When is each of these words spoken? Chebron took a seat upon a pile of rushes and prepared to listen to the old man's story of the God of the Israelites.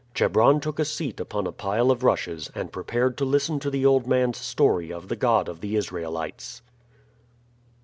Chebron 0.15 0.59
took 0.59 0.79
a 0.79 0.83
seat 0.85 1.19
upon 1.19 1.45
a 1.45 1.51
pile 1.51 1.91
of 1.91 2.01
rushes 2.01 2.49
and 2.55 2.71
prepared 2.71 3.19
to 3.19 3.23
listen 3.23 3.59
to 3.59 3.69
the 3.69 3.85
old 3.85 4.07
man's 4.07 4.39
story 4.39 4.91
of 4.91 5.09
the 5.09 5.15
God 5.15 5.47
of 5.47 5.61
the 5.61 5.75
Israelites. 5.75 6.63